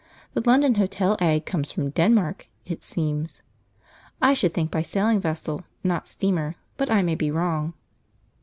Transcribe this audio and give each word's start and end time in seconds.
The 0.33 0.41
London 0.49 0.73
hotel 0.81 1.15
egg 1.21 1.45
comes 1.45 1.71
from 1.71 1.91
Denmark, 1.91 2.47
it 2.65 2.83
seems, 2.83 3.43
I 4.19 4.33
should 4.33 4.51
think 4.51 4.71
by 4.71 4.81
sailing 4.81 5.19
vessel, 5.21 5.63
not 5.83 6.07
steamer, 6.07 6.55
but 6.75 6.89
I 6.89 7.03
may 7.03 7.13
be 7.13 7.29
wrong. 7.29 7.75